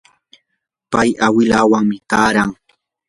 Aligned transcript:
pay 0.91 1.09
awilanwanmi 1.25 1.97
taaran. 2.09 2.51